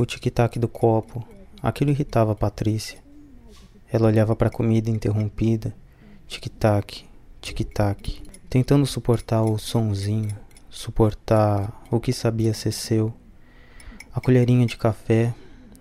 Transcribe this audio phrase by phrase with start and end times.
[0.00, 1.22] O tic-tac do copo,
[1.62, 2.98] aquilo irritava a Patrícia.
[3.92, 5.74] Ela olhava para a comida interrompida,
[6.26, 7.04] tic-tac,
[7.38, 10.34] tic-tac, tentando suportar o sonzinho,
[10.70, 13.12] suportar o que sabia ser seu.
[14.10, 15.34] A colherinha de café,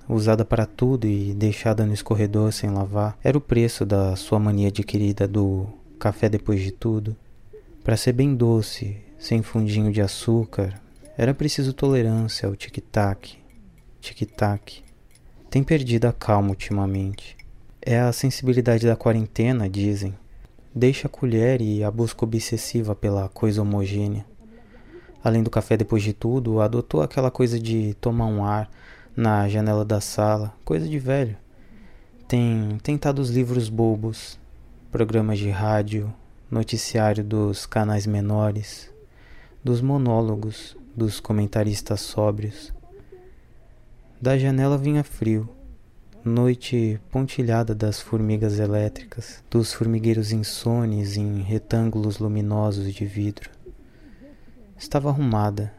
[0.05, 4.67] usada para tudo e deixada no escorredor sem lavar, era o preço da sua mania
[4.67, 5.65] adquirida do
[5.97, 7.15] café depois de tudo.
[7.85, 10.77] Para ser bem doce, sem fundinho de açúcar,
[11.17, 13.39] era preciso tolerância ao tic-tac,
[13.99, 14.83] tic-tac.
[15.49, 17.35] Tem perdido a calma ultimamente.
[17.81, 20.15] É a sensibilidade da quarentena, dizem.
[20.73, 24.25] Deixa a colher e a busca obsessiva pela coisa homogênea.
[25.23, 28.69] Além do café depois de tudo, adotou aquela coisa de tomar um ar
[29.15, 31.35] na janela da sala, coisa de velho.
[32.27, 34.39] Tem tentado os livros bobos,
[34.91, 36.13] programas de rádio,
[36.49, 38.89] noticiário dos canais menores,
[39.63, 42.71] dos monólogos dos comentaristas sóbrios.
[44.21, 45.47] Da janela vinha frio,
[46.25, 53.49] noite pontilhada das formigas elétricas, dos formigueiros insones em retângulos luminosos de vidro.
[54.77, 55.73] Estava arrumada,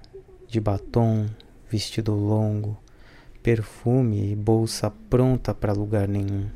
[0.48, 1.26] de batom,
[1.68, 2.78] vestido longo,
[3.42, 6.48] perfume e bolsa pronta para lugar nenhum.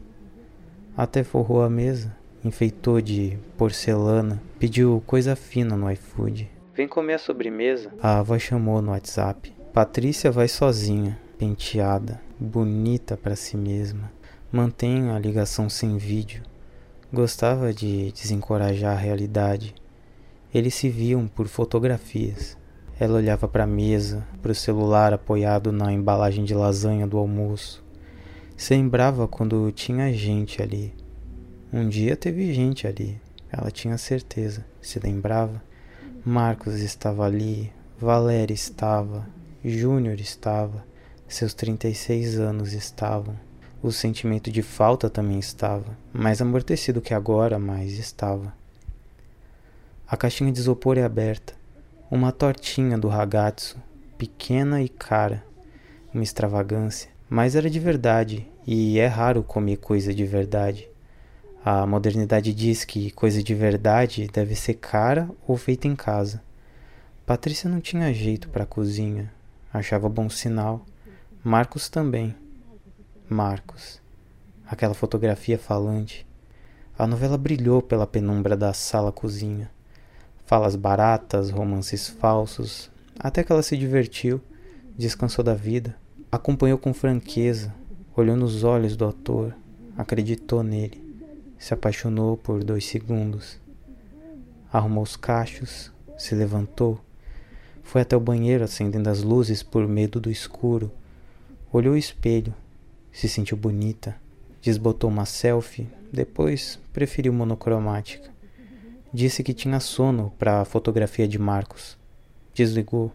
[0.96, 6.50] Até forrou a mesa, enfeitou de porcelana, pediu coisa fina no iFood.
[6.74, 7.92] Vem comer a sobremesa.
[8.00, 9.52] A avó chamou no WhatsApp.
[9.74, 14.10] Patrícia vai sozinha, penteada, bonita para si mesma.
[14.50, 16.42] Mantém a ligação sem vídeo.
[17.12, 19.74] Gostava de desencorajar a realidade.
[20.54, 22.56] Eles se viam por fotografias.
[22.98, 27.84] Ela olhava para a mesa, para o celular apoiado na embalagem de lasanha do almoço.
[28.56, 30.94] Se lembrava quando tinha gente ali.
[31.70, 33.20] Um dia teve gente ali,
[33.52, 34.64] ela tinha certeza.
[34.80, 35.62] Se lembrava.
[36.24, 39.26] Marcos estava ali, Valéria estava,
[39.62, 40.86] Júnior estava,
[41.28, 43.34] seus 36 anos estavam.
[43.82, 48.54] O sentimento de falta também estava, mais amortecido que agora, mas estava.
[50.06, 51.54] A caixinha de isopor é aberta.
[52.10, 53.76] Uma tortinha do ragazzo,
[54.16, 55.44] pequena e cara.
[56.12, 60.88] Uma extravagância, mas era de verdade, e é raro comer coisa de verdade.
[61.64, 66.42] A modernidade diz que coisa de verdade deve ser cara ou feita em casa.
[67.26, 69.32] Patrícia não tinha jeito para a cozinha,
[69.72, 70.84] achava bom sinal.
[71.46, 72.34] Marcos também.
[73.28, 74.00] Marcos.
[74.66, 76.26] Aquela fotografia falante.
[76.98, 79.70] A novela brilhou pela penumbra da sala-cozinha
[80.46, 84.40] falas baratas, romances falsos, até que ela se divertiu,
[84.96, 85.94] descansou da vida,
[86.32, 87.74] acompanhou com franqueza,
[88.16, 89.54] olhou nos olhos do ator,
[89.98, 91.02] acreditou nele,
[91.58, 93.58] se apaixonou por dois segundos.
[94.72, 96.98] Arrumou os cachos, se levantou,
[97.82, 100.90] foi até o banheiro acendendo as luzes por medo do escuro,
[101.76, 102.54] olhou o espelho,
[103.10, 104.14] se sentiu bonita,
[104.62, 108.30] desbotou uma selfie, depois preferiu monocromática.
[109.12, 111.98] Disse que tinha sono para a fotografia de Marcos.
[112.54, 113.12] Desligou.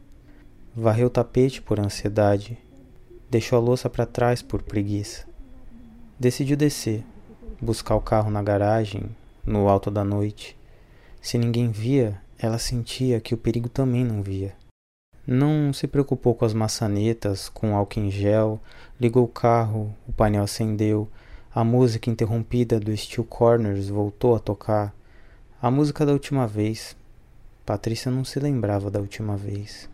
[0.75, 2.58] Varreu o tapete por ansiedade.
[3.30, 5.25] Deixou a louça para trás por preguiça.
[6.19, 7.03] Decidiu descer,
[7.62, 9.09] buscar o carro na garagem,
[9.46, 10.58] no alto da noite.
[11.22, 14.53] Se ninguém via, ela sentia que o perigo também não via.
[15.31, 18.59] Não se preocupou com as maçanetas, com álcool em gel,
[19.00, 21.07] ligou o carro, o painel acendeu,
[21.53, 24.91] a música interrompida do Steel Corners voltou a tocar.
[25.62, 26.97] A música da última vez.
[27.63, 29.88] Patrícia não se lembrava da última vez.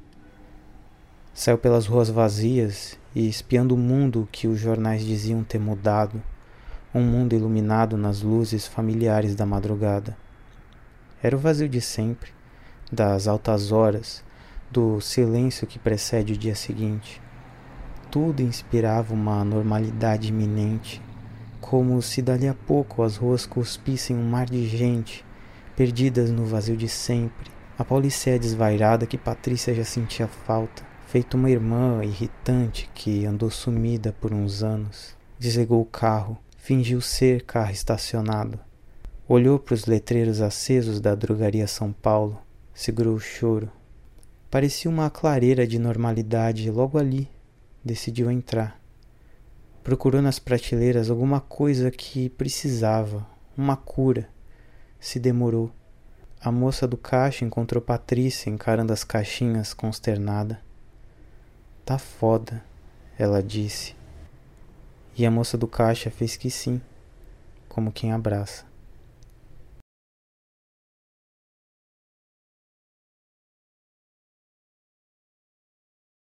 [1.33, 6.23] Saiu pelas ruas vazias e espiando o mundo que os jornais diziam ter mudado,
[6.93, 10.15] um mundo iluminado nas luzes familiares da madrugada.
[11.21, 12.31] Era o vazio de sempre,
[12.89, 14.23] das altas horas,
[14.75, 17.21] do silêncio que precede o dia seguinte.
[18.11, 21.01] Tudo inspirava uma normalidade iminente,
[21.61, 25.23] como se dali a pouco as ruas cuspissem um mar de gente
[25.77, 27.49] perdidas no vazio de sempre.
[27.77, 34.13] A Paulicéia desvairada que Patrícia já sentia falta, feito uma irmã irritante que andou sumida
[34.19, 35.15] por uns anos.
[35.39, 38.59] Desligou o carro, fingiu ser carro estacionado.
[39.25, 42.41] Olhou para os letreiros acesos da drogaria São Paulo,
[42.73, 43.71] segurou o choro.
[44.49, 47.29] Parecia uma clareira de normalidade logo ali.
[47.83, 48.79] Decidiu entrar.
[49.83, 54.27] Procurou nas prateleiras alguma coisa que precisava, uma cura
[54.99, 55.71] se demorou.
[56.41, 60.59] A moça do caixa encontrou Patrícia encarando as caixinhas consternada.
[61.85, 62.63] Tá foda,
[63.17, 63.95] ela disse.
[65.15, 66.81] E a moça do caixa fez que sim,
[67.69, 68.65] como quem abraça.